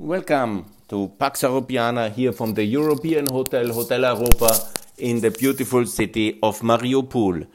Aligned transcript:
Welcome 0.00 0.64
to 0.88 1.08
Pax 1.18 1.42
Europiana 1.42 2.10
here 2.10 2.32
from 2.32 2.54
the 2.54 2.64
European 2.64 3.26
Hotel, 3.26 3.70
Hotel 3.70 4.00
Europa, 4.00 4.48
in 4.96 5.20
the 5.20 5.30
beautiful 5.30 5.84
city 5.84 6.38
of 6.42 6.62
Mariupol. 6.62 7.46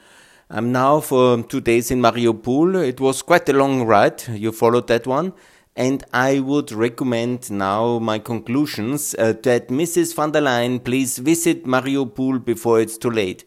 I'm 0.48 0.70
now 0.70 1.00
for 1.00 1.42
two 1.42 1.60
days 1.60 1.90
in 1.90 2.00
Mariupol. 2.00 2.86
It 2.86 3.00
was 3.00 3.22
quite 3.22 3.48
a 3.48 3.52
long 3.52 3.82
ride. 3.84 4.22
You 4.28 4.52
followed 4.52 4.86
that 4.86 5.08
one. 5.08 5.32
And 5.74 6.04
I 6.12 6.38
would 6.38 6.70
recommend 6.70 7.50
now 7.50 7.98
my 7.98 8.20
conclusions 8.20 9.16
uh, 9.18 9.32
that 9.42 9.66
Mrs. 9.66 10.14
von 10.14 10.30
der 10.30 10.42
Leyen 10.42 10.84
please 10.84 11.18
visit 11.18 11.64
Mariupol 11.64 12.44
before 12.44 12.80
it's 12.80 12.96
too 12.96 13.10
late. 13.10 13.44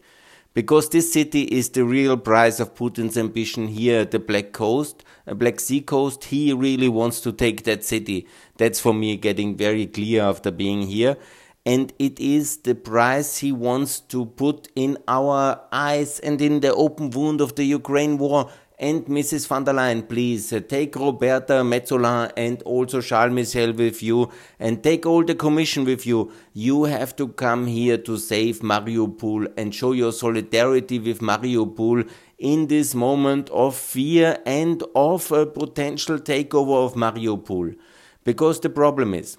Because 0.52 0.88
this 0.88 1.12
city 1.12 1.42
is 1.42 1.68
the 1.68 1.84
real 1.84 2.16
prize 2.16 2.58
of 2.58 2.74
Putin's 2.74 3.16
ambition 3.16 3.68
here 3.68 4.00
at 4.00 4.10
the 4.10 4.18
Black 4.18 4.52
Coast, 4.52 5.04
uh, 5.26 5.34
Black 5.34 5.60
Sea 5.60 5.80
coast. 5.80 6.24
He 6.24 6.52
really 6.52 6.88
wants 6.88 7.20
to 7.20 7.32
take 7.32 7.62
that 7.64 7.84
city. 7.84 8.26
That's 8.56 8.80
for 8.80 8.92
me 8.92 9.16
getting 9.16 9.56
very 9.56 9.86
clear 9.86 10.22
after 10.22 10.50
being 10.50 10.82
here. 10.82 11.16
And 11.64 11.92
it 11.98 12.18
is 12.18 12.56
the 12.58 12.74
price 12.74 13.38
he 13.38 13.52
wants 13.52 14.00
to 14.00 14.26
put 14.26 14.68
in 14.74 14.98
our 15.06 15.60
eyes 15.70 16.18
and 16.18 16.40
in 16.40 16.60
the 16.60 16.74
open 16.74 17.10
wound 17.10 17.40
of 17.40 17.54
the 17.54 17.64
Ukraine 17.64 18.18
war 18.18 18.50
and 18.80 19.04
Mrs. 19.04 19.46
von 19.46 19.62
der 19.62 19.74
Leyen, 19.74 20.08
please 20.08 20.54
uh, 20.54 20.60
take 20.60 20.96
Roberta 20.96 21.62
Metsola 21.62 22.32
and 22.34 22.62
also 22.62 23.02
Charles 23.02 23.34
Michel 23.34 23.74
with 23.74 24.02
you 24.02 24.30
and 24.58 24.82
take 24.82 25.04
all 25.04 25.22
the 25.22 25.34
commission 25.34 25.84
with 25.84 26.06
you. 26.06 26.32
You 26.54 26.84
have 26.84 27.14
to 27.16 27.28
come 27.28 27.66
here 27.66 27.98
to 27.98 28.16
save 28.16 28.60
Mariupol 28.60 29.52
and 29.58 29.74
show 29.74 29.92
your 29.92 30.12
solidarity 30.12 30.98
with 30.98 31.20
Mariupol 31.20 32.08
in 32.38 32.68
this 32.68 32.94
moment 32.94 33.50
of 33.50 33.76
fear 33.76 34.38
and 34.46 34.82
of 34.94 35.30
a 35.30 35.44
potential 35.44 36.18
takeover 36.18 36.86
of 36.86 36.94
Mariupol. 36.94 37.76
Because 38.24 38.60
the 38.60 38.70
problem 38.70 39.12
is, 39.12 39.36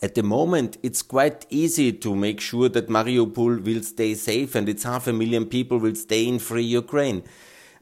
at 0.00 0.14
the 0.14 0.22
moment, 0.22 0.78
it's 0.84 1.02
quite 1.02 1.44
easy 1.50 1.92
to 1.92 2.14
make 2.14 2.40
sure 2.40 2.68
that 2.68 2.86
Mariupol 2.86 3.64
will 3.64 3.82
stay 3.82 4.14
safe 4.14 4.54
and 4.54 4.68
its 4.68 4.84
half 4.84 5.08
a 5.08 5.12
million 5.12 5.44
people 5.44 5.78
will 5.78 5.96
stay 5.96 6.28
in 6.28 6.38
free 6.38 6.62
Ukraine. 6.62 7.24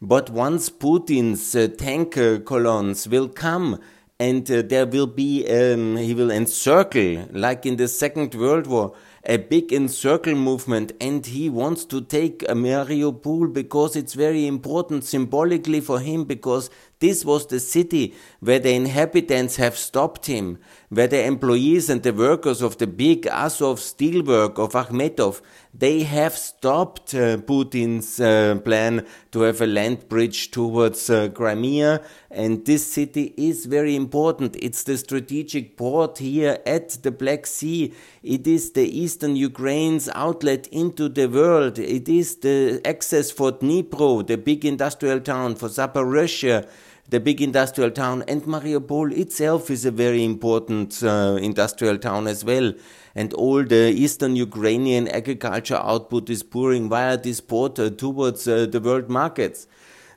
But 0.03 0.29
once 0.31 0.69
Putin's 0.69 1.55
uh, 1.57 1.69
tank 1.69 2.19
uh, 2.19 2.39
columns 2.41 3.09
will 3.09 3.29
come 3.29 3.81
and 4.19 4.51
uh, 4.51 4.63
there 4.63 4.87
will 4.87 5.07
be, 5.07 5.47
um, 5.49 5.97
he 5.97 6.15
will 6.15 6.31
encircle, 6.31 7.27
like 7.33 7.65
in 7.65 7.77
the 7.77 7.89
Second 7.89 8.35
World 8.35 8.67
War, 8.67 8.95
a 9.25 9.39
big 9.39 9.73
encircle 9.73 10.35
movement 10.35 10.93
and 11.01 11.27
he 11.27 11.51
wants 11.51 11.85
to 11.87 12.01
take 12.01 12.41
Mariupol 12.41 13.53
because 13.53 13.97
it's 13.97 14.15
very 14.15 14.47
important 14.47 15.05
symbolically 15.05 15.81
for 15.81 15.99
him 15.99 16.25
because 16.25 16.71
this 17.01 17.25
was 17.25 17.47
the 17.47 17.59
city 17.59 18.15
where 18.41 18.59
the 18.59 18.73
inhabitants 18.73 19.57
have 19.57 19.77
stopped 19.77 20.27
him, 20.27 20.59
where 20.89 21.09
the 21.09 21.25
employees 21.25 21.91
and 21.91 22.03
the 22.03 22.13
workers 22.13 22.63
of 22.63 22.79
the 22.79 22.87
big 22.87 23.27
Azov 23.27 23.81
steelwork 23.81 24.59
of 24.59 24.73
Akhmetov, 24.73 25.41
they 25.75 26.05
have 26.05 26.37
stopped 26.37 27.15
uh, 27.15 27.37
Putin's 27.39 28.21
uh, 28.21 28.59
plan 28.65 29.07
to 29.33 29.41
have 29.41 29.61
a 29.61 29.67
land 29.67 30.09
bridge 30.09 30.51
towards 30.51 31.11
uh, 31.11 31.29
Crimea. 31.29 32.03
And 32.31 32.65
this 32.65 32.91
city 32.91 33.35
is 33.37 33.67
very 33.67 33.97
important. 33.97 34.57
It's 34.57 34.85
the 34.85 34.97
strategic 34.97 35.77
port 35.77 36.19
here 36.19 36.61
at 36.65 36.91
the 37.03 37.11
Black 37.11 37.47
Sea. 37.47 37.93
It 38.23 38.47
is 38.47 38.73
the 38.73 38.87
eastern 38.87 39.37
Ukraine's 39.37 40.09
outlet 40.15 40.67
into 40.69 41.09
the 41.09 41.27
world. 41.27 41.79
It 41.79 42.09
is 42.09 42.37
the 42.37 42.81
access 42.85 43.31
for 43.31 43.53
Dnipro, 43.53 44.27
the 44.27 44.39
big 44.39 44.65
industrial 44.65 45.21
town, 45.21 45.57
for 45.57 45.69
Zaporozhye 45.69 46.67
the 47.09 47.21
big 47.21 47.41
industrial 47.41 47.91
town, 47.91 48.25
and 48.27 48.43
Mariupol 48.43 49.17
itself 49.17 49.71
is 49.71 49.85
a 49.85 49.91
very 49.91 50.25
important 50.25 51.03
uh, 51.03 51.39
industrial 51.41 51.99
town 51.99 52.27
as 52.27 52.45
well. 52.45 52.73
And 53.15 53.33
all 53.35 53.65
the 53.65 53.91
eastern 53.91 54.37
Ukrainian 54.37 55.09
agriculture 55.09 55.81
output 55.83 56.29
is 56.29 56.43
pouring 56.43 56.89
via 56.89 57.17
this 57.17 57.41
port 57.41 57.77
towards 57.99 58.49
uh, 58.49 58.67
the 58.67 58.81
world 58.81 59.09
markets. 59.09 59.67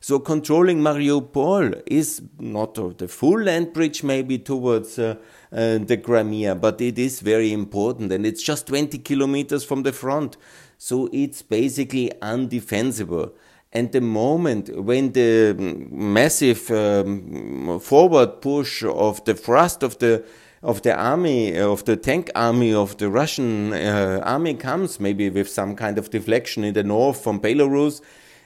So 0.02 0.18
controlling 0.18 0.80
Mariupol 0.80 1.84
is 1.86 2.22
not 2.40 2.76
the 2.98 3.08
full 3.08 3.42
land 3.42 3.74
bridge, 3.74 4.02
maybe 4.02 4.40
towards 4.40 4.98
uh, 4.98 5.16
uh, 5.52 5.78
the 5.80 5.98
Crimea, 5.98 6.56
but 6.56 6.80
it 6.80 6.98
is 6.98 7.20
very 7.20 7.52
important, 7.52 8.12
and 8.12 8.26
it's 8.26 8.42
just 8.42 8.68
20 8.68 8.98
kilometers 9.00 9.66
from 9.66 9.84
the 9.84 9.92
front. 9.92 10.38
So 10.78 11.10
it's 11.12 11.42
basically 11.42 12.12
undefensible. 12.22 13.34
And 13.72 13.92
the 13.92 14.02
moment 14.02 14.76
when 14.84 15.12
the 15.12 15.56
massive 15.92 16.72
um, 16.72 17.80
forward 17.80 18.42
push 18.42 18.84
of 18.84 19.24
the 19.26 19.36
thrust 19.36 19.84
of 19.84 20.00
the 20.00 20.26
of 20.62 20.82
the 20.82 20.94
army 20.94 21.58
of 21.58 21.86
the 21.86 21.96
tank 21.96 22.30
army 22.36 22.74
of 22.74 22.98
the 22.98 23.10
Russian 23.10 23.72
uh, 23.72 24.22
army 24.24 24.56
comes, 24.56 25.00
maybe 25.00 25.30
with 25.30 25.48
some 25.50 25.76
kind 25.76 25.98
of 25.98 26.10
deflection 26.10 26.64
in 26.64 26.74
the 26.74 26.84
north 26.84 27.24
from 27.24 27.40
Belarus, 27.40 28.02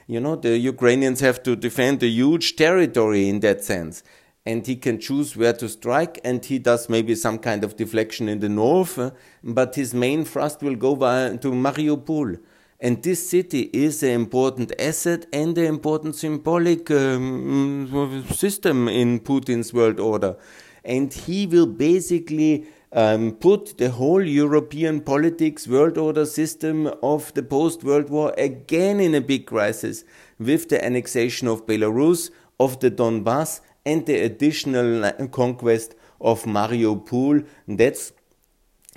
you 0.06 0.20
know, 0.20 0.36
the 0.36 0.56
Ukrainians 0.58 1.20
have 1.20 1.42
to 1.42 1.56
defend 1.56 2.02
a 2.02 2.06
huge 2.06 2.56
territory 2.56 3.28
in 3.28 3.40
that 3.40 3.64
sense. 3.64 4.02
And 4.46 4.66
he 4.66 4.76
can 4.76 5.00
choose 5.00 5.34
where 5.36 5.54
to 5.54 5.68
strike, 5.70 6.20
and 6.22 6.44
he 6.44 6.58
does 6.58 6.90
maybe 6.90 7.14
some 7.14 7.38
kind 7.38 7.64
of 7.64 7.76
deflection 7.76 8.28
in 8.28 8.40
the 8.40 8.50
north, 8.50 8.98
uh, 8.98 9.10
but 9.42 9.74
his 9.74 9.94
main 9.94 10.26
thrust 10.26 10.62
will 10.62 10.76
go 10.76 10.94
to 10.94 11.50
Mariupol. 11.50 12.38
And 12.80 13.02
this 13.02 13.28
city 13.28 13.70
is 13.72 14.02
an 14.02 14.10
important 14.10 14.72
asset 14.78 15.26
and 15.32 15.56
an 15.56 15.64
important 15.64 16.16
symbolic 16.16 16.90
um, 16.90 18.24
system 18.30 18.88
in 18.88 19.20
Putin's 19.20 19.72
world 19.72 20.00
order. 20.00 20.36
And 20.84 21.12
he 21.12 21.46
will 21.46 21.66
basically 21.66 22.66
um, 22.92 23.32
put 23.32 23.78
the 23.78 23.90
whole 23.90 24.22
European 24.22 25.00
politics, 25.00 25.66
world 25.66 25.98
order 25.98 26.26
system 26.26 26.90
of 27.02 27.32
the 27.34 27.42
post 27.42 27.82
World 27.84 28.08
War 28.08 28.32
again 28.38 29.00
in 29.00 29.14
a 29.14 29.20
big 29.20 29.46
crisis 29.46 30.04
with 30.38 30.68
the 30.68 30.84
annexation 30.84 31.48
of 31.48 31.66
Belarus, 31.66 32.30
of 32.60 32.80
the 32.80 32.90
Donbass, 32.90 33.60
and 33.84 34.06
the 34.06 34.20
additional 34.20 35.10
conquest 35.28 35.94
of 36.20 36.44
Mariupol. 36.44 37.46
That's 37.66 38.12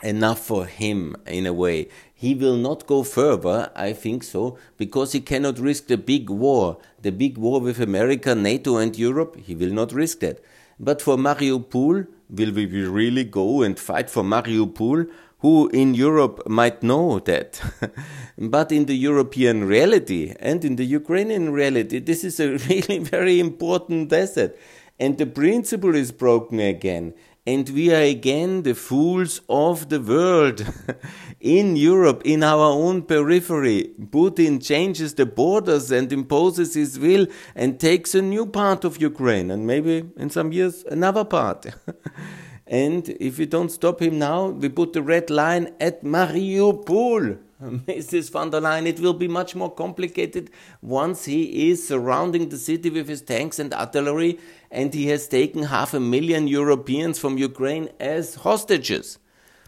enough 0.03 0.39
for 0.39 0.65
him 0.65 1.15
in 1.25 1.45
a 1.47 1.53
way. 1.53 1.89
He 2.19 2.33
will 2.33 2.57
not 2.57 2.87
go 2.87 3.03
further, 3.03 3.71
I 3.75 3.93
think 3.93 4.23
so, 4.23 4.57
because 4.75 5.11
he 5.11 5.19
cannot 5.19 5.59
risk 5.59 5.85
the 5.85 5.99
big 5.99 6.31
war, 6.31 6.79
the 6.99 7.11
big 7.11 7.37
war 7.37 7.61
with 7.61 7.79
America, 7.79 8.33
NATO, 8.33 8.77
and 8.77 8.97
Europe. 8.97 9.35
He 9.35 9.53
will 9.53 9.71
not 9.71 9.93
risk 9.93 10.21
that. 10.21 10.39
But 10.79 10.99
for 10.99 11.15
Mariupol, 11.15 12.07
will 12.31 12.51
we 12.53 12.65
really 12.65 13.23
go 13.23 13.61
and 13.61 13.77
fight 13.77 14.09
for 14.09 14.23
Mariupol? 14.23 15.07
Who 15.41 15.67
in 15.67 15.93
Europe 15.93 16.41
might 16.49 16.81
know 16.81 17.19
that. 17.19 17.61
but 18.39 18.71
in 18.71 18.87
the 18.87 18.97
European 18.97 19.65
reality 19.65 20.33
and 20.39 20.65
in 20.65 20.77
the 20.77 20.85
Ukrainian 20.85 21.53
reality, 21.53 21.99
this 21.99 22.23
is 22.23 22.39
a 22.39 22.57
really 22.67 22.97
very 22.97 23.39
important 23.39 24.11
asset. 24.11 24.57
And 24.99 25.19
the 25.19 25.27
principle 25.27 25.93
is 25.93 26.11
broken 26.11 26.59
again 26.59 27.13
and 27.47 27.69
we 27.69 27.93
are 27.93 28.01
again 28.01 28.63
the 28.63 28.75
fools 28.75 29.39
of 29.47 29.87
the 29.87 30.01
world. 30.01 30.65
in 31.39 31.77
Europe, 31.77 32.21
in 32.25 32.43
our 32.43 32.65
own 32.65 33.03
periphery, 33.03 33.93
Putin 34.07 34.61
changes 34.61 35.13
the 35.13 35.25
borders 35.25 35.89
and 35.89 36.11
imposes 36.11 36.73
his 36.73 36.99
will 36.99 37.25
and 37.55 37.79
takes 37.79 38.13
a 38.13 38.21
new 38.21 38.45
part 38.45 38.83
of 38.83 39.01
Ukraine 39.01 39.49
and 39.49 39.65
maybe 39.65 40.03
in 40.17 40.29
some 40.29 40.51
years 40.51 40.83
another 40.91 41.23
part. 41.23 41.67
and 42.67 43.07
if 43.19 43.37
we 43.37 43.45
don't 43.45 43.69
stop 43.69 44.01
him 44.01 44.19
now, 44.19 44.47
we 44.47 44.69
put 44.69 44.93
the 44.93 45.01
red 45.01 45.29
line 45.29 45.73
at 45.79 46.03
Mariupol. 46.03 47.39
Mrs. 47.61 48.29
von 48.29 48.51
der 48.51 48.61
Leyen, 48.61 48.85
it 48.85 48.99
will 48.99 49.13
be 49.13 49.27
much 49.27 49.55
more 49.55 49.73
complicated 49.73 50.51
once 50.81 51.25
he 51.25 51.71
is 51.71 51.87
surrounding 51.87 52.49
the 52.49 52.57
city 52.57 52.89
with 52.89 53.07
his 53.07 53.21
tanks 53.21 53.57
and 53.57 53.73
artillery 53.73 54.37
and 54.69 54.93
he 54.93 55.07
has 55.07 55.27
taken 55.27 55.63
half 55.63 55.93
a 55.93 55.99
million 55.99 56.47
Europeans 56.47 57.17
from 57.17 57.37
Ukraine 57.37 57.89
as 57.99 58.35
hostages. 58.35 59.17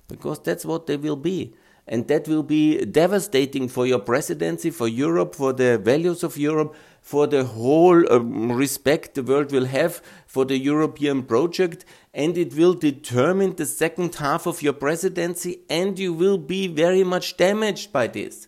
Because 0.08 0.40
that's 0.40 0.66
what 0.66 0.86
they 0.86 0.98
will 0.98 1.16
be. 1.16 1.56
And 1.88 2.08
that 2.10 2.28
will 2.28 2.44
be 2.44 2.86
devastating 2.86 3.68
for 3.68 3.88
your 3.88 4.00
presidency, 4.00 4.70
for 4.70 4.88
Europe, 4.88 5.34
for 5.34 5.54
the 5.54 5.80
values 5.80 6.24
of 6.24 6.38
Europe, 6.38 6.76
for 7.02 7.28
the 7.28 7.44
whole 7.44 8.12
um, 8.12 8.52
respect 8.52 9.16
the 9.16 9.24
world 9.24 9.52
will 9.52 9.66
have 9.66 10.02
for 10.28 10.46
the 10.46 10.58
European 10.58 11.24
project, 11.24 11.86
and 12.14 12.38
it 12.38 12.54
will 12.54 12.74
determine 12.74 13.56
the 13.56 13.66
second 13.66 14.16
half 14.16 14.46
of 14.46 14.62
your 14.62 14.74
presidency, 14.74 15.62
and 15.70 15.98
you 15.98 16.14
will 16.14 16.38
be 16.38 16.68
very 16.68 17.04
much 17.04 17.38
damaged 17.38 17.92
by 17.92 18.08
this. 18.08 18.48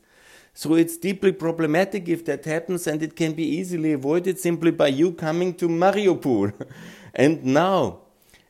So 0.54 0.76
it's 0.76 0.98
deeply 0.98 1.32
problematic 1.32 2.10
if 2.10 2.26
that 2.26 2.46
happens, 2.46 2.86
and 2.88 3.02
it 3.02 3.16
can 3.16 3.34
be 3.34 3.46
easily 3.46 3.94
avoided 3.94 4.38
simply 4.38 4.72
by 4.72 4.88
you 4.88 5.14
coming 5.14 5.54
to 5.56 5.68
Mariupol. 5.68 6.54
and 7.16 7.44
now, 7.44 8.00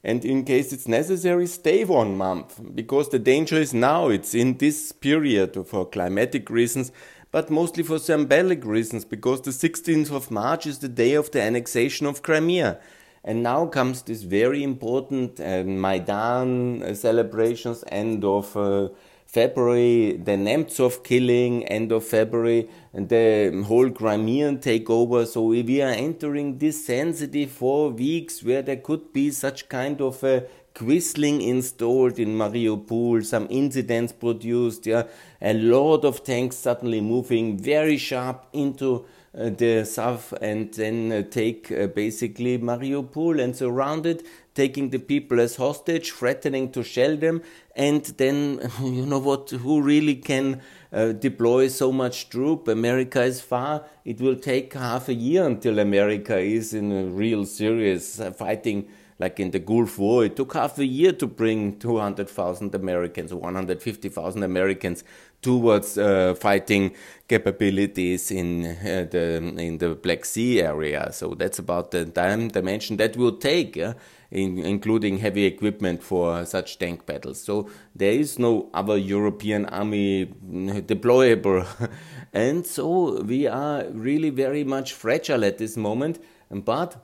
and 0.04 0.26
in 0.26 0.44
case 0.44 0.74
it's 0.74 0.88
necessary, 0.88 1.46
stay 1.46 1.86
one 1.86 2.18
month, 2.18 2.60
because 2.74 3.10
the 3.10 3.20
danger 3.20 3.58
is 3.58 3.74
now, 3.74 4.10
it's 4.10 4.34
in 4.34 4.58
this 4.58 4.92
period 4.92 5.66
for 5.68 5.86
climatic 5.86 6.50
reasons, 6.50 6.92
but 7.32 7.50
mostly 7.50 7.84
for 7.84 7.98
symbolic 7.98 8.66
reasons, 8.66 9.06
because 9.06 9.42
the 9.42 9.52
16th 9.52 10.12
of 10.12 10.30
March 10.32 10.66
is 10.66 10.80
the 10.80 10.90
day 10.90 11.14
of 11.14 11.32
the 11.32 11.42
annexation 11.42 12.06
of 12.06 12.22
Crimea. 12.22 12.80
And 13.24 13.44
now 13.44 13.68
comes 13.68 14.02
this 14.02 14.24
very 14.24 14.64
important 14.64 15.40
uh, 15.40 15.64
Maidan 15.64 16.84
uh, 16.84 16.94
celebrations, 16.96 17.84
end 17.88 18.26
of 18.26 18.58
uh, 18.58 18.90
February, 19.32 20.18
the 20.18 20.34
Nemtsov 20.34 21.06
killing, 21.06 21.64
end 21.68 21.94
of 21.94 22.04
February, 22.04 22.68
and 22.94 23.08
the 23.08 23.64
whole 23.66 23.90
Crimean 23.90 24.58
takeover. 24.58 25.26
So 25.26 25.44
we 25.44 25.82
are 25.82 25.90
entering 25.90 26.58
this 26.58 26.86
sensitive 26.86 27.50
four 27.50 27.92
weeks 27.92 28.44
where 28.44 28.62
there 28.62 28.76
could 28.76 29.14
be 29.14 29.32
such 29.32 29.70
kind 29.70 30.02
of 30.02 30.22
a 30.26 30.48
Quisling 30.74 31.46
installed 31.46 32.18
in 32.18 32.30
Mariupol, 32.30 33.26
some 33.26 33.48
incidents 33.50 34.14
produced, 34.14 34.86
yeah, 34.86 35.04
a 35.42 35.54
lot 35.54 36.06
of 36.06 36.24
tanks 36.24 36.56
suddenly 36.56 37.02
moving 37.02 37.58
very 37.58 37.98
sharp 37.98 38.48
into 38.54 39.06
the 39.34 39.86
south 39.86 40.34
and 40.42 40.74
then 40.74 41.12
uh, 41.12 41.22
take 41.30 41.72
uh, 41.72 41.88
basically 41.88 42.58
Mariupol 42.58 43.42
and 43.42 43.56
surround 43.56 44.06
it, 44.06 44.26
taking 44.54 44.90
the 44.90 45.00
people 45.00 45.40
as 45.40 45.56
hostage, 45.56 46.12
threatening 46.12 46.72
to 46.72 46.84
shell 46.84 47.16
them, 47.16 47.42
and 47.76 48.04
then 48.18 48.70
you 48.82 49.06
know 49.06 49.20
what? 49.20 49.50
Who 49.50 49.82
really 49.82 50.16
can 50.16 50.62
uh, 50.92 51.14
deploy 51.14 51.70
so 51.70 51.92
much 51.92 52.30
troop? 52.30 52.68
America 52.68 53.24
is 53.24 53.42
far. 53.42 53.86
It 54.04 54.20
will 54.20 54.36
take 54.36 54.74
half 54.74 55.08
a 55.08 55.14
year 55.14 55.46
until 55.46 55.80
America 55.80 56.38
is 56.38 56.74
in 56.74 56.92
a 56.92 57.06
real 57.06 57.46
serious 57.46 58.20
uh, 58.20 58.32
fighting 58.32 58.90
like 59.22 59.40
in 59.40 59.52
the 59.52 59.60
Gulf 59.60 60.00
War, 60.00 60.26
it 60.26 60.36
took 60.36 60.54
half 60.56 60.80
a 60.80 60.86
year 60.86 61.12
to 61.14 61.28
bring 61.28 61.78
200,000 61.78 62.74
Americans, 62.74 63.32
150,000 63.32 64.42
Americans 64.42 65.04
towards 65.42 65.98
uh, 65.98 66.36
fighting 66.36 66.94
capabilities 67.28 68.32
in 68.32 68.66
uh, 68.66 69.08
the 69.10 69.38
in 69.58 69.78
the 69.78 69.96
Black 69.96 70.26
Sea 70.26 70.62
area. 70.62 71.12
So 71.12 71.34
that's 71.36 71.60
about 71.60 71.92
the 71.92 72.06
time 72.06 72.50
dimension 72.50 72.98
that 72.98 73.18
will 73.18 73.38
take, 73.38 73.76
yeah? 73.76 73.94
in, 74.32 74.60
including 74.60 75.18
heavy 75.18 75.46
equipment 75.46 76.02
for 76.02 76.46
such 76.46 76.80
tank 76.80 77.06
battles. 77.06 77.42
So 77.42 77.70
there 77.96 78.14
is 78.14 78.40
no 78.40 78.70
other 78.74 78.98
European 78.98 79.66
army 79.66 80.28
deployable, 80.28 81.68
and 82.34 82.66
so 82.66 83.22
we 83.22 83.48
are 83.48 83.86
really 83.90 84.30
very 84.30 84.64
much 84.64 84.94
fragile 84.94 85.44
at 85.44 85.58
this 85.58 85.76
moment. 85.76 86.20
But 86.50 86.98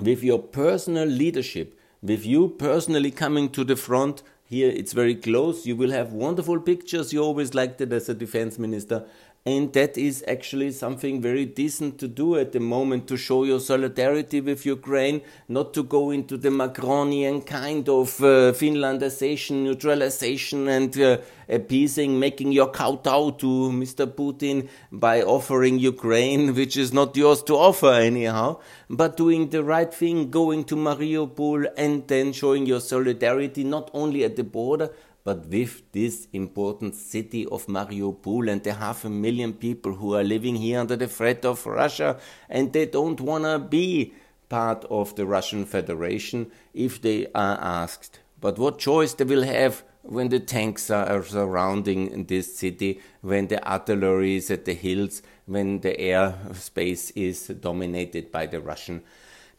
with 0.00 0.22
your 0.22 0.38
personal 0.38 1.06
leadership, 1.06 1.78
with 2.02 2.24
you 2.24 2.48
personally 2.48 3.10
coming 3.10 3.50
to 3.50 3.64
the 3.64 3.76
front, 3.76 4.22
here 4.50 4.68
it's 4.68 4.92
very 4.92 5.14
close. 5.14 5.64
You 5.64 5.76
will 5.76 5.92
have 5.92 6.12
wonderful 6.12 6.58
pictures. 6.58 7.12
You 7.12 7.22
always 7.22 7.54
liked 7.54 7.80
it 7.80 7.92
as 7.92 8.08
a 8.08 8.14
defense 8.14 8.58
minister. 8.58 9.06
And 9.46 9.72
that 9.72 9.96
is 9.96 10.22
actually 10.28 10.70
something 10.72 11.22
very 11.22 11.46
decent 11.46 11.98
to 12.00 12.08
do 12.08 12.36
at 12.36 12.52
the 12.52 12.60
moment 12.60 13.08
to 13.08 13.16
show 13.16 13.44
your 13.44 13.58
solidarity 13.58 14.42
with 14.42 14.66
Ukraine, 14.66 15.22
not 15.48 15.72
to 15.74 15.82
go 15.82 16.10
into 16.10 16.36
the 16.36 16.50
Macronian 16.50 17.46
kind 17.46 17.88
of 17.88 18.20
uh, 18.20 18.52
Finlandization, 18.52 19.64
neutralization, 19.64 20.68
and 20.68 21.00
uh, 21.00 21.16
appeasing, 21.48 22.20
making 22.20 22.52
your 22.52 22.70
kowtow 22.70 23.30
to 23.30 23.70
Mr. 23.72 24.06
Putin 24.06 24.68
by 24.92 25.22
offering 25.22 25.78
Ukraine, 25.78 26.54
which 26.58 26.76
is 26.76 26.92
not 26.92 27.16
yours 27.16 27.42
to 27.44 27.54
offer 27.54 27.94
anyhow, 27.94 28.58
but 28.90 29.16
doing 29.16 29.48
the 29.48 29.64
right 29.64 29.92
thing, 29.92 30.30
going 30.30 30.64
to 30.64 30.76
Mariupol 30.76 31.66
and 31.78 32.06
then 32.08 32.34
showing 32.34 32.66
your 32.66 32.80
solidarity 32.80 33.64
not 33.64 33.90
only 33.94 34.22
at 34.22 34.36
the 34.36 34.44
border, 34.44 34.90
but 35.24 35.46
with 35.46 35.82
this 35.92 36.28
important 36.32 36.94
city 36.94 37.46
of 37.46 37.66
Mariupol 37.66 38.50
and 38.50 38.62
the 38.62 38.74
half 38.74 39.04
a 39.04 39.10
million 39.10 39.52
people 39.52 39.94
who 39.94 40.14
are 40.14 40.24
living 40.24 40.56
here 40.56 40.80
under 40.80 40.96
the 40.96 41.08
threat 41.08 41.44
of 41.44 41.66
Russia 41.66 42.18
and 42.48 42.72
they 42.72 42.86
don't 42.86 43.20
want 43.20 43.44
to 43.44 43.58
be 43.58 44.14
part 44.48 44.84
of 44.90 45.14
the 45.16 45.26
Russian 45.26 45.64
Federation 45.64 46.50
if 46.74 47.00
they 47.00 47.26
are 47.34 47.58
asked. 47.60 48.20
But 48.40 48.58
what 48.58 48.78
choice 48.78 49.14
they 49.14 49.24
will 49.24 49.44
have 49.44 49.84
when 50.02 50.30
the 50.30 50.40
tanks 50.40 50.90
are 50.90 51.22
surrounding 51.22 52.24
this 52.24 52.56
city, 52.56 53.00
when 53.20 53.48
the 53.48 53.66
artillery 53.70 54.36
is 54.36 54.50
at 54.50 54.64
the 54.64 54.74
hills, 54.74 55.22
when 55.46 55.80
the 55.80 55.94
airspace 55.94 57.12
is 57.14 57.48
dominated 57.48 58.32
by 58.32 58.46
the 58.46 58.60
Russian 58.60 59.02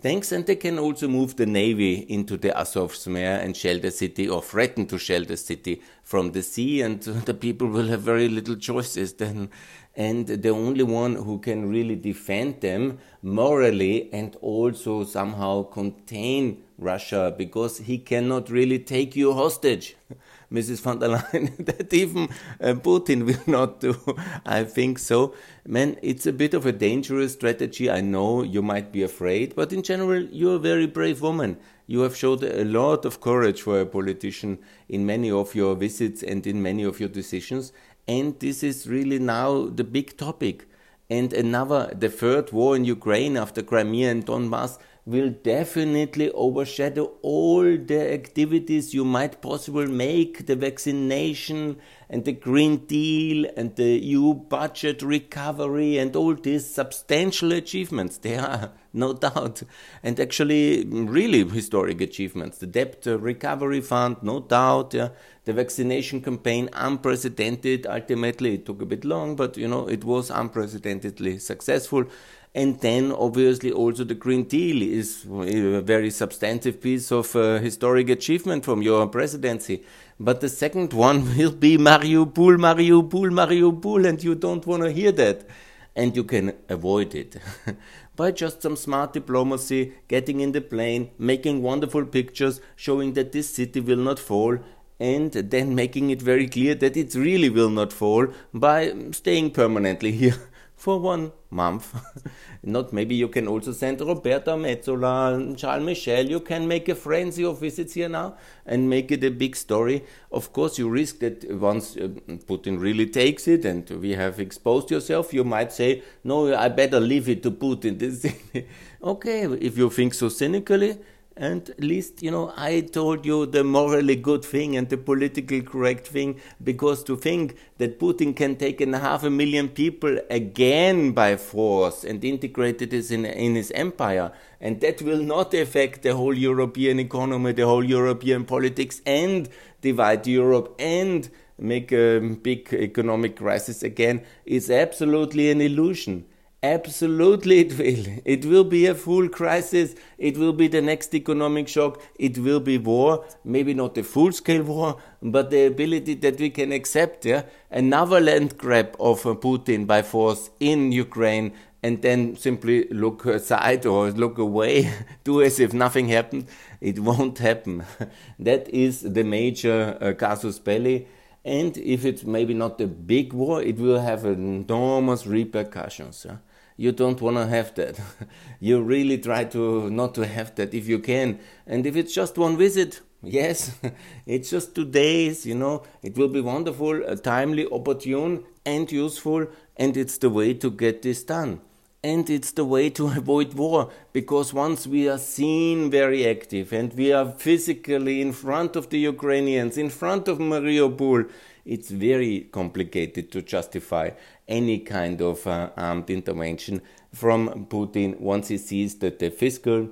tanks, 0.01 0.31
and 0.31 0.45
they 0.45 0.55
can 0.55 0.79
also 0.79 1.07
move 1.07 1.35
the 1.35 1.45
navy 1.45 2.05
into 2.09 2.37
the 2.37 2.49
Azov's 2.49 3.07
Mare 3.07 3.39
and 3.39 3.55
shell 3.55 3.79
the 3.79 3.91
city 3.91 4.27
or 4.27 4.41
threaten 4.41 4.85
to 4.87 4.97
shell 4.97 5.23
the 5.23 5.37
city 5.37 5.81
from 6.03 6.31
the 6.31 6.43
sea, 6.43 6.81
and 6.81 7.01
the 7.29 7.33
people 7.33 7.67
will 7.67 7.87
have 7.87 8.01
very 8.01 8.27
little 8.27 8.55
choices 8.55 9.13
then. 9.13 9.49
And 9.95 10.25
the 10.27 10.49
only 10.49 10.83
one 10.83 11.15
who 11.15 11.39
can 11.39 11.69
really 11.69 11.95
defend 11.95 12.61
them 12.61 12.99
morally 13.21 14.11
and 14.13 14.35
also 14.41 15.03
somehow 15.03 15.63
contain 15.63 16.63
Russia 16.77 17.33
because 17.37 17.79
he 17.79 17.97
cannot 17.97 18.49
really 18.49 18.79
take 18.79 19.15
you 19.15 19.33
hostage. 19.33 19.95
Mrs. 20.51 20.81
von 20.81 20.99
der 20.99 21.07
Leyen, 21.07 21.49
that 21.65 21.93
even 21.93 22.27
uh, 22.59 22.73
Putin 22.73 23.25
will 23.25 23.43
not 23.47 23.79
do. 23.79 23.95
I 24.45 24.65
think 24.65 24.99
so. 24.99 25.33
Man, 25.65 25.95
it's 26.01 26.25
a 26.25 26.33
bit 26.33 26.53
of 26.53 26.65
a 26.65 26.73
dangerous 26.73 27.33
strategy. 27.33 27.89
I 27.89 28.01
know 28.01 28.43
you 28.43 28.61
might 28.61 28.91
be 28.91 29.01
afraid, 29.01 29.55
but 29.55 29.71
in 29.71 29.81
general, 29.81 30.23
you're 30.23 30.55
a 30.55 30.59
very 30.59 30.87
brave 30.87 31.21
woman. 31.21 31.57
You 31.87 32.01
have 32.01 32.17
showed 32.17 32.43
a 32.43 32.65
lot 32.65 33.05
of 33.05 33.21
courage 33.21 33.61
for 33.61 33.79
a 33.79 33.85
politician 33.85 34.59
in 34.89 35.05
many 35.05 35.31
of 35.31 35.55
your 35.55 35.75
visits 35.75 36.21
and 36.21 36.45
in 36.45 36.61
many 36.61 36.83
of 36.83 36.99
your 36.99 37.09
decisions. 37.09 37.71
And 38.07 38.39
this 38.39 38.63
is 38.63 38.87
really 38.87 39.19
now 39.19 39.67
the 39.67 39.83
big 39.83 40.17
topic. 40.17 40.67
And 41.09 41.33
another, 41.33 41.93
the 41.97 42.09
third 42.09 42.51
war 42.51 42.75
in 42.75 42.85
Ukraine 42.85 43.37
after 43.37 43.61
Crimea 43.61 44.11
and 44.11 44.25
Donbass 44.25 44.77
will 45.05 45.29
definitely 45.29 46.29
overshadow 46.31 47.11
all 47.23 47.63
the 47.63 48.13
activities 48.13 48.93
you 48.93 49.03
might 49.03 49.41
possibly 49.41 49.87
make 49.87 50.45
the 50.45 50.55
vaccination 50.55 51.75
and 52.07 52.23
the 52.25 52.31
green 52.31 52.77
deal 52.85 53.49
and 53.57 53.75
the 53.77 53.97
eu 53.97 54.33
budget 54.33 55.01
recovery 55.01 55.97
and 55.97 56.15
all 56.15 56.35
these 56.35 56.67
substantial 56.67 57.51
achievements. 57.51 58.19
There 58.19 58.41
are 58.41 58.71
no 58.93 59.13
doubt. 59.13 59.63
And 60.03 60.19
actually 60.19 60.85
really 60.85 61.49
historic 61.49 61.99
achievements. 62.01 62.59
The 62.59 62.67
debt 62.67 63.03
recovery 63.05 63.81
fund 63.81 64.17
no 64.21 64.39
doubt 64.39 64.93
yeah. 64.93 65.09
the 65.45 65.53
vaccination 65.53 66.21
campaign 66.21 66.69
unprecedented. 66.73 67.87
Ultimately 67.87 68.55
it 68.55 68.67
took 68.67 68.83
a 68.83 68.85
bit 68.85 69.03
long 69.03 69.35
but 69.35 69.57
you 69.57 69.67
know 69.67 69.87
it 69.87 70.03
was 70.03 70.29
unprecedentedly 70.29 71.39
successful 71.39 72.05
and 72.53 72.79
then 72.81 73.11
obviously 73.13 73.71
also 73.71 74.03
the 74.03 74.13
Green 74.13 74.43
Deal 74.43 74.81
is 74.81 75.25
a 75.25 75.81
very 75.81 76.09
substantive 76.09 76.81
piece 76.81 77.11
of 77.11 77.33
uh, 77.35 77.59
historic 77.59 78.09
achievement 78.09 78.65
from 78.65 78.81
your 78.81 79.07
presidency. 79.07 79.83
But 80.19 80.41
the 80.41 80.49
second 80.49 80.91
one 80.91 81.37
will 81.37 81.51
be 81.51 81.77
Mario 81.77 82.25
Bull, 82.25 82.57
Mario 82.57 83.01
Mariupol, 83.01 83.31
Mariupol, 83.31 83.81
Mariupol, 83.81 84.09
and 84.09 84.23
you 84.23 84.35
don't 84.35 84.65
want 84.67 84.83
to 84.83 84.91
hear 84.91 85.11
that. 85.13 85.47
And 85.95 86.15
you 86.15 86.23
can 86.23 86.53
avoid 86.69 87.15
it 87.15 87.37
by 88.15 88.31
just 88.31 88.61
some 88.61 88.75
smart 88.75 89.13
diplomacy, 89.13 89.93
getting 90.07 90.39
in 90.39 90.51
the 90.51 90.61
plane, 90.61 91.11
making 91.17 91.61
wonderful 91.61 92.05
pictures, 92.05 92.61
showing 92.75 93.13
that 93.13 93.31
this 93.31 93.49
city 93.49 93.81
will 93.81 93.97
not 93.97 94.19
fall, 94.19 94.57
and 94.99 95.31
then 95.31 95.75
making 95.75 96.09
it 96.09 96.21
very 96.21 96.47
clear 96.47 96.75
that 96.75 96.95
it 96.95 97.15
really 97.15 97.49
will 97.49 97.69
not 97.69 97.91
fall 97.91 98.27
by 98.53 98.93
staying 99.11 99.51
permanently 99.51 100.11
here 100.23 100.37
for 100.75 100.99
one 100.99 101.31
month. 101.51 101.93
Not 102.63 102.93
maybe 102.93 103.15
you 103.15 103.27
can 103.27 103.47
also 103.47 103.71
send 103.71 104.01
Roberta 104.01 104.51
Metsola, 104.51 105.57
Charles 105.57 105.83
Michel. 105.83 106.25
You 106.25 106.39
can 106.39 106.67
make 106.67 106.89
a 106.89 106.95
frenzy 106.95 107.43
of 107.43 107.59
visits 107.59 107.93
here 107.93 108.09
now 108.09 108.35
and 108.65 108.89
make 108.89 109.11
it 109.11 109.23
a 109.23 109.29
big 109.29 109.55
story. 109.55 110.03
Of 110.31 110.53
course, 110.53 110.77
you 110.79 110.89
risk 110.89 111.19
that 111.19 111.51
once 111.51 111.97
uh, 111.97 112.09
Putin 112.47 112.79
really 112.79 113.07
takes 113.07 113.47
it 113.47 113.65
and 113.65 113.89
we 113.89 114.11
have 114.11 114.39
exposed 114.39 114.91
yourself, 114.91 115.33
you 115.33 115.43
might 115.43 115.71
say, 115.71 116.03
No, 116.23 116.55
I 116.55 116.69
better 116.69 116.99
leave 116.99 117.29
it 117.29 117.43
to 117.43 117.51
Putin. 117.51 117.91
okay, 119.03 119.43
if 119.43 119.77
you 119.77 119.89
think 119.89 120.13
so 120.13 120.29
cynically, 120.29 120.97
and 121.37 121.69
at 121.69 121.79
least, 121.79 122.21
you 122.21 122.29
know, 122.29 122.53
I 122.57 122.81
told 122.81 123.25
you 123.25 123.45
the 123.45 123.63
morally 123.63 124.15
good 124.15 124.43
thing 124.43 124.75
and 124.75 124.89
the 124.89 124.97
politically 124.97 125.61
correct 125.61 126.07
thing 126.07 126.41
because 126.63 127.03
to 127.05 127.15
think 127.15 127.55
that 127.77 127.99
Putin 127.99 128.35
can 128.35 128.57
take 128.57 128.81
in 128.81 128.93
half 128.93 129.23
a 129.23 129.29
million 129.29 129.69
people 129.69 130.19
again 130.29 131.13
by 131.13 131.37
force 131.37 132.03
and 132.03 132.23
integrate 132.23 132.81
it 132.81 132.93
in, 133.11 133.25
in 133.25 133.55
his 133.55 133.71
empire, 133.71 134.31
and 134.59 134.81
that 134.81 135.01
will 135.01 135.23
not 135.23 135.53
affect 135.53 136.03
the 136.03 136.15
whole 136.15 136.37
European 136.37 136.99
economy, 136.99 137.53
the 137.53 137.65
whole 137.65 137.83
European 137.83 138.43
politics, 138.43 139.01
and 139.05 139.47
divide 139.81 140.27
Europe 140.27 140.75
and 140.79 141.29
make 141.57 141.91
a 141.91 142.19
big 142.19 142.73
economic 142.73 143.37
crisis 143.37 143.83
again, 143.83 144.21
is 144.45 144.69
absolutely 144.69 145.49
an 145.49 145.61
illusion. 145.61 146.25
Absolutely, 146.63 147.61
it 147.61 147.75
will. 147.79 148.05
It 148.23 148.45
will 148.45 148.63
be 148.63 148.85
a 148.85 148.93
full 148.93 149.29
crisis. 149.29 149.95
It 150.19 150.37
will 150.37 150.53
be 150.53 150.67
the 150.67 150.79
next 150.81 151.15
economic 151.15 151.67
shock. 151.67 151.99
It 152.19 152.37
will 152.37 152.59
be 152.59 152.77
war. 152.77 153.25
Maybe 153.43 153.73
not 153.73 153.97
a 153.97 154.03
full 154.03 154.31
scale 154.31 154.61
war, 154.61 154.97
but 155.23 155.49
the 155.49 155.65
ability 155.65 156.13
that 156.15 156.39
we 156.39 156.51
can 156.51 156.71
accept 156.71 157.25
yeah, 157.25 157.45
another 157.71 158.19
land 158.19 158.59
grab 158.59 158.95
of 158.99 159.23
Putin 159.23 159.87
by 159.87 160.03
force 160.03 160.51
in 160.59 160.91
Ukraine 160.91 161.53
and 161.81 161.99
then 162.03 162.35
simply 162.35 162.87
look 162.89 163.25
aside 163.25 163.87
or 163.87 164.11
look 164.11 164.37
away, 164.37 164.93
do 165.23 165.41
as 165.41 165.59
if 165.59 165.73
nothing 165.73 166.09
happened, 166.09 166.45
it 166.79 166.99
won't 166.99 167.39
happen. 167.39 167.83
that 168.39 168.69
is 168.69 169.01
the 169.01 169.23
major 169.23 169.97
uh, 169.99 170.13
casus 170.13 170.59
belli. 170.59 171.07
And 171.43 171.75
if 171.77 172.05
it's 172.05 172.23
maybe 172.23 172.53
not 172.53 172.79
a 172.81 172.85
big 172.85 173.33
war, 173.33 173.63
it 173.63 173.77
will 173.77 173.99
have 173.99 174.25
enormous 174.25 175.25
repercussions. 175.25 176.23
Yeah? 176.29 176.37
You 176.81 176.91
don't 176.91 177.21
want 177.21 177.37
to 177.37 177.45
have 177.45 177.75
that. 177.75 177.99
you 178.59 178.81
really 178.81 179.19
try 179.19 179.43
to 179.55 179.91
not 179.91 180.15
to 180.15 180.25
have 180.25 180.55
that 180.55 180.73
if 180.73 180.87
you 180.87 180.97
can. 180.97 181.37
And 181.67 181.85
if 181.85 181.95
it's 181.95 182.11
just 182.11 182.39
one 182.39 182.57
visit, 182.57 183.01
yes, 183.21 183.77
it's 184.25 184.49
just 184.49 184.73
two 184.73 184.85
days, 184.85 185.45
you 185.45 185.53
know, 185.53 185.83
it 186.01 186.17
will 186.17 186.27
be 186.27 186.41
wonderful, 186.41 187.15
timely, 187.17 187.67
opportune, 187.71 188.45
and 188.65 188.91
useful, 188.91 189.45
and 189.77 189.95
it's 189.95 190.17
the 190.17 190.31
way 190.31 190.55
to 190.55 190.71
get 190.71 191.03
this 191.03 191.23
done 191.23 191.61
and 192.03 192.29
it's 192.29 192.51
the 192.51 192.65
way 192.65 192.89
to 192.89 193.07
avoid 193.17 193.53
war 193.53 193.91
because 194.13 194.53
once 194.53 194.87
we 194.87 195.07
are 195.07 195.17
seen 195.17 195.89
very 195.91 196.27
active 196.27 196.73
and 196.73 196.93
we 196.93 197.11
are 197.11 197.31
physically 197.31 198.21
in 198.21 198.33
front 198.33 198.75
of 198.75 198.89
the 198.89 198.99
Ukrainians, 198.99 199.77
in 199.77 199.89
front 199.89 200.27
of 200.27 200.39
Mariupol, 200.39 201.29
it's 201.65 201.91
very 201.91 202.49
complicated 202.51 203.31
to 203.31 203.41
justify 203.41 204.09
any 204.47 204.79
kind 204.79 205.21
of 205.21 205.45
uh, 205.45 205.69
armed 205.77 206.09
intervention 206.09 206.81
from 207.13 207.67
Putin 207.69 208.19
once 208.19 208.47
he 208.47 208.57
sees 208.57 208.95
that 208.95 209.19
the 209.19 209.29
fiscal 209.29 209.89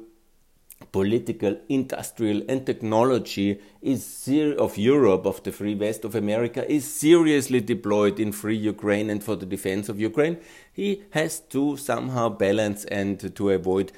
political, 0.91 1.57
industrial, 1.69 2.41
and 2.49 2.65
technology 2.65 3.59
is 3.81 4.27
of 4.57 4.77
Europe, 4.77 5.25
of 5.25 5.43
the 5.43 5.51
free 5.51 5.75
West 5.75 6.05
of 6.05 6.15
America, 6.15 6.69
is 6.71 6.91
seriously 6.91 7.61
deployed 7.61 8.19
in 8.19 8.31
free 8.31 8.57
Ukraine 8.57 9.09
and 9.09 9.23
for 9.23 9.35
the 9.35 9.45
defense 9.45 9.89
of 9.89 9.99
Ukraine, 9.99 10.37
he 10.73 11.03
has 11.11 11.39
to 11.39 11.77
somehow 11.77 12.29
balance 12.29 12.85
and 12.85 13.35
to 13.35 13.49
avoid 13.49 13.91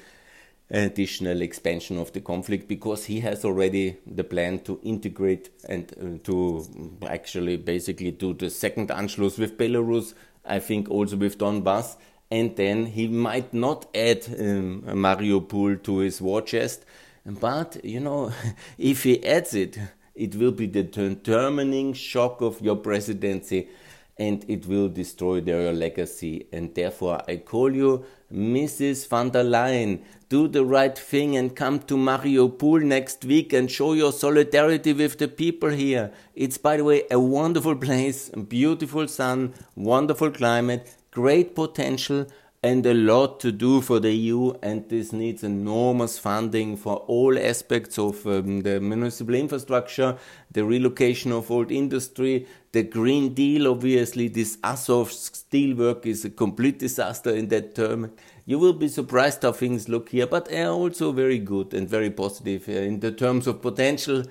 additional 0.70 1.42
expansion 1.42 1.98
of 1.98 2.12
the 2.12 2.20
conflict 2.20 2.66
because 2.66 3.04
he 3.04 3.20
has 3.20 3.44
already 3.44 3.98
the 4.06 4.24
plan 4.24 4.58
to 4.60 4.80
integrate 4.82 5.50
and 5.68 5.92
uh, 6.00 6.18
to 6.24 6.64
actually 7.06 7.56
basically 7.56 8.10
do 8.10 8.32
the 8.32 8.48
second 8.48 8.88
Anschluss 8.88 9.38
with 9.38 9.58
Belarus, 9.58 10.14
I 10.46 10.58
think 10.60 10.90
also 10.90 11.16
with 11.16 11.38
Donbass 11.38 11.96
and 12.32 12.56
then 12.56 12.86
he 12.86 13.08
might 13.08 13.52
not 13.52 13.84
add 13.94 14.24
um, 14.40 14.82
Mariupol 14.86 15.82
to 15.82 15.98
his 15.98 16.18
war 16.22 16.40
chest. 16.40 16.86
But, 17.26 17.84
you 17.84 18.00
know, 18.00 18.32
if 18.78 19.02
he 19.02 19.22
adds 19.26 19.52
it, 19.54 19.78
it 20.14 20.34
will 20.36 20.52
be 20.52 20.66
the 20.66 20.82
determining 20.82 21.92
shock 21.92 22.40
of 22.40 22.58
your 22.62 22.76
presidency 22.76 23.68
and 24.16 24.46
it 24.48 24.64
will 24.66 24.88
destroy 24.88 25.42
their 25.42 25.74
legacy. 25.74 26.46
And 26.52 26.74
therefore, 26.74 27.22
I 27.28 27.36
call 27.36 27.70
you 27.70 28.06
Mrs. 28.32 29.08
von 29.08 29.28
der 29.28 29.44
Leyen. 29.44 30.00
Do 30.30 30.48
the 30.48 30.64
right 30.64 30.98
thing 30.98 31.36
and 31.36 31.54
come 31.54 31.80
to 31.80 31.96
Mariupol 31.98 32.82
next 32.82 33.26
week 33.26 33.52
and 33.52 33.70
show 33.70 33.92
your 33.92 34.10
solidarity 34.12 34.94
with 34.94 35.18
the 35.18 35.28
people 35.28 35.68
here. 35.68 36.10
It's, 36.34 36.56
by 36.56 36.78
the 36.78 36.84
way, 36.84 37.02
a 37.10 37.20
wonderful 37.20 37.76
place, 37.76 38.30
beautiful 38.30 39.06
sun, 39.06 39.52
wonderful 39.76 40.30
climate, 40.30 40.96
great 41.12 41.54
potential 41.54 42.26
and 42.64 42.86
a 42.86 42.94
lot 42.94 43.40
to 43.40 43.50
do 43.50 43.80
for 43.80 43.98
the 43.98 44.12
EU, 44.12 44.52
and 44.62 44.88
this 44.88 45.12
needs 45.12 45.42
enormous 45.42 46.16
funding 46.16 46.76
for 46.76 46.98
all 47.08 47.36
aspects 47.36 47.98
of 47.98 48.24
um, 48.24 48.60
the 48.60 48.80
municipal 48.80 49.34
infrastructure, 49.34 50.16
the 50.52 50.64
relocation 50.64 51.32
of 51.32 51.50
old 51.50 51.72
industry, 51.72 52.46
the 52.70 52.84
Green 52.84 53.34
Deal. 53.34 53.66
Obviously, 53.66 54.28
this 54.28 54.58
Azov 54.62 55.10
steelwork 55.10 56.06
is 56.06 56.24
a 56.24 56.30
complete 56.30 56.78
disaster 56.78 57.30
in 57.30 57.48
that 57.48 57.74
term. 57.74 58.12
You 58.46 58.60
will 58.60 58.74
be 58.74 58.86
surprised 58.86 59.42
how 59.42 59.52
things 59.52 59.88
look 59.88 60.10
here, 60.10 60.28
but 60.28 60.48
they 60.48 60.62
are 60.62 60.72
also 60.72 61.10
very 61.10 61.38
good 61.38 61.74
and 61.74 61.88
very 61.88 62.10
positive 62.10 62.68
uh, 62.68 62.72
in 62.72 63.00
the 63.00 63.10
terms 63.10 63.48
of 63.48 63.60
potential. 63.60 64.22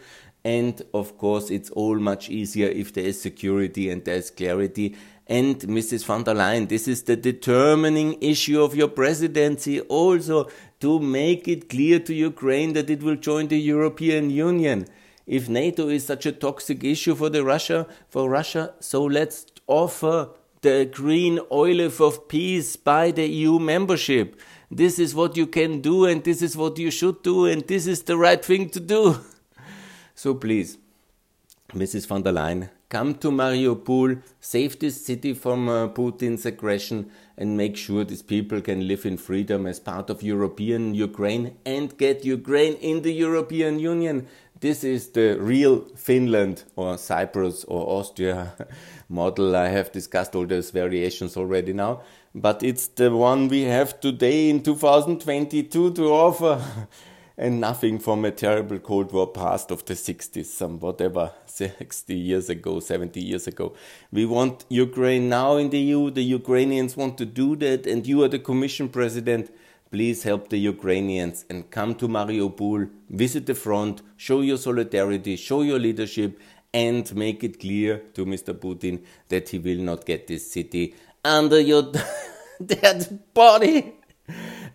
And 0.45 0.81
of 0.93 1.17
course, 1.17 1.51
it's 1.51 1.69
all 1.69 1.99
much 1.99 2.29
easier 2.29 2.69
if 2.69 2.93
there 2.93 3.03
is 3.03 3.21
security 3.21 3.89
and 3.89 4.03
there 4.05 4.15
is 4.15 4.31
clarity 4.31 4.95
and 5.31 5.55
Mrs. 5.61 6.03
von 6.03 6.25
der 6.25 6.35
Leyen, 6.35 6.67
this 6.67 6.89
is 6.89 7.03
the 7.03 7.15
determining 7.15 8.21
issue 8.21 8.61
of 8.61 8.75
your 8.75 8.89
presidency 8.89 9.79
also 9.79 10.49
to 10.81 10.99
make 10.99 11.47
it 11.47 11.69
clear 11.69 11.99
to 11.99 12.13
Ukraine 12.13 12.73
that 12.73 12.89
it 12.89 13.01
will 13.01 13.15
join 13.15 13.47
the 13.47 13.57
European 13.57 14.29
Union. 14.29 14.85
If 15.25 15.47
NATO 15.47 15.87
is 15.87 16.05
such 16.05 16.25
a 16.25 16.33
toxic 16.33 16.83
issue 16.83 17.15
for 17.15 17.29
the 17.29 17.45
Russia, 17.45 17.87
for 18.09 18.29
Russia, 18.29 18.73
so 18.81 19.05
let's 19.05 19.45
offer 19.67 20.31
the 20.61 20.89
green 20.91 21.39
olive 21.49 22.01
of 22.01 22.27
peace 22.27 22.75
by 22.75 23.11
the 23.11 23.25
EU 23.25 23.57
membership. 23.57 24.37
This 24.69 24.99
is 24.99 25.15
what 25.15 25.37
you 25.37 25.47
can 25.47 25.79
do, 25.79 26.03
and 26.03 26.21
this 26.25 26.41
is 26.41 26.57
what 26.57 26.77
you 26.77 26.91
should 26.91 27.23
do, 27.23 27.45
and 27.45 27.65
this 27.65 27.87
is 27.87 28.03
the 28.03 28.17
right 28.17 28.43
thing 28.43 28.69
to 28.71 28.79
do. 28.81 29.15
So 30.13 30.35
please, 30.35 30.77
Mrs. 31.73 32.05
von 32.05 32.21
der 32.21 32.33
Leyen, 32.33 32.69
come 32.91 33.15
to 33.15 33.31
Mariupol, 33.31 34.21
save 34.41 34.77
this 34.79 35.03
city 35.05 35.33
from 35.33 35.69
uh, 35.69 35.87
Putin's 35.87 36.45
aggression, 36.45 37.09
and 37.37 37.57
make 37.57 37.77
sure 37.77 38.03
these 38.03 38.21
people 38.21 38.61
can 38.61 38.87
live 38.87 39.05
in 39.05 39.17
freedom 39.17 39.65
as 39.65 39.79
part 39.79 40.09
of 40.09 40.21
European 40.21 40.93
Ukraine 40.93 41.55
and 41.65 41.97
get 41.97 42.25
Ukraine 42.25 42.73
in 42.75 43.01
the 43.01 43.13
European 43.13 43.79
Union. 43.79 44.27
This 44.59 44.83
is 44.83 45.07
the 45.11 45.37
real 45.39 45.85
Finland 45.95 46.65
or 46.75 46.97
Cyprus 46.97 47.63
or 47.63 47.99
Austria 47.99 48.53
model. 49.09 49.55
I 49.55 49.69
have 49.69 49.91
discussed 49.91 50.35
all 50.35 50.45
those 50.45 50.69
variations 50.69 51.37
already 51.37 51.73
now, 51.73 52.01
but 52.35 52.61
it's 52.61 52.87
the 52.87 53.09
one 53.09 53.47
we 53.47 53.61
have 53.63 53.99
today 54.01 54.49
in 54.49 54.61
2022 54.61 55.93
to 55.93 56.03
offer. 56.11 56.61
and 57.41 57.59
nothing 57.59 57.97
from 57.97 58.23
a 58.23 58.29
terrible 58.29 58.77
Cold 58.77 59.11
War 59.11 59.25
past 59.25 59.71
of 59.71 59.83
the 59.85 59.95
60s, 59.95 60.45
some 60.45 60.79
whatever, 60.79 61.31
60 61.47 62.13
years 62.15 62.51
ago, 62.51 62.79
70 62.79 63.19
years 63.19 63.47
ago. 63.47 63.73
We 64.11 64.27
want 64.27 64.63
Ukraine 64.69 65.27
now 65.27 65.57
in 65.57 65.71
the 65.71 65.79
EU. 65.79 66.11
The 66.11 66.23
Ukrainians 66.23 66.95
want 66.95 67.17
to 67.17 67.25
do 67.25 67.55
that, 67.55 67.87
and 67.87 68.05
you 68.05 68.23
are 68.23 68.27
the 68.27 68.37
Commission 68.37 68.89
President. 68.89 69.51
Please 69.89 70.21
help 70.21 70.49
the 70.49 70.59
Ukrainians 70.59 71.43
and 71.49 71.69
come 71.71 71.95
to 71.95 72.07
Mariupol, 72.07 72.91
visit 73.09 73.47
the 73.47 73.55
front, 73.55 74.03
show 74.17 74.41
your 74.41 74.57
solidarity, 74.57 75.35
show 75.35 75.63
your 75.63 75.79
leadership, 75.79 76.39
and 76.71 77.13
make 77.15 77.43
it 77.43 77.59
clear 77.59 77.97
to 78.13 78.23
Mr. 78.23 78.53
Putin 78.53 79.03
that 79.29 79.49
he 79.49 79.57
will 79.57 79.79
not 79.79 80.05
get 80.05 80.27
this 80.27 80.49
city 80.49 80.93
under 81.25 81.59
your 81.59 81.91
dead 82.65 83.19
body. 83.33 83.95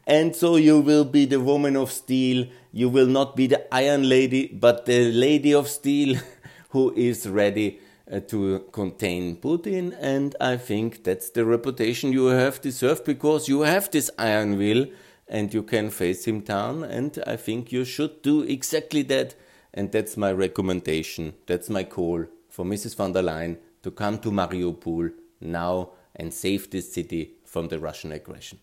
And 0.07 0.37
so 0.37 0.55
you 0.55 0.79
will 0.81 1.05
be 1.05 1.25
the 1.25 1.41
woman 1.41 1.77
of 1.77 1.91
steel. 1.91 2.47
You 2.73 2.89
will 2.89 3.09
not 3.09 3.35
be 3.35 3.49
the 3.49 3.75
iron 3.75 4.09
lady, 4.09 4.47
but 4.47 4.87
the 4.87 5.11
lady 5.11 5.53
of 5.53 5.69
steel 5.69 6.19
who 6.71 6.95
is 6.95 7.29
ready 7.29 7.81
uh, 8.11 8.21
to 8.21 8.61
contain 8.71 9.37
Putin. 9.39 9.97
And 10.01 10.37
I 10.41 10.59
think 10.59 11.03
that's 11.03 11.31
the 11.31 11.45
reputation 11.45 12.13
you 12.13 12.27
have 12.27 12.61
deserved 12.61 13.05
because 13.05 13.49
you 13.49 13.63
have 13.63 13.91
this 13.91 14.11
iron 14.17 14.57
will 14.59 14.87
and 15.27 15.53
you 15.53 15.65
can 15.65 15.91
face 15.91 16.25
him 16.25 16.41
down. 16.41 16.85
And 16.85 17.19
I 17.27 17.35
think 17.35 17.73
you 17.73 17.85
should 17.85 18.23
do 18.23 18.43
exactly 18.43 19.03
that. 19.03 19.35
And 19.75 19.91
that's 19.91 20.17
my 20.17 20.33
recommendation. 20.33 21.35
That's 21.47 21.69
my 21.69 21.83
call 21.83 22.27
for 22.49 22.65
Mrs. 22.65 22.95
von 22.95 23.13
der 23.13 23.23
Leyen 23.23 23.59
to 23.83 23.91
come 23.91 24.19
to 24.21 24.31
Mariupol 24.31 25.11
now 25.41 25.91
and 26.15 26.33
save 26.33 26.71
this 26.71 26.93
city 26.93 27.35
from 27.45 27.69
the 27.69 27.79
Russian 27.79 28.13
aggression. 28.13 28.61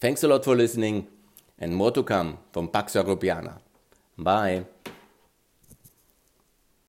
Thanks 0.00 0.22
a 0.22 0.28
lot 0.28 0.44
for 0.44 0.54
listening 0.54 1.08
and 1.58 1.74
more 1.74 1.90
to 1.90 2.04
come 2.04 2.38
from 2.52 2.68
Pax 2.68 2.94
Europiana. 2.94 3.58
Bye. 4.16 4.64